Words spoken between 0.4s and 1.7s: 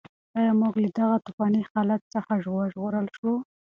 موږ له دغه توپاني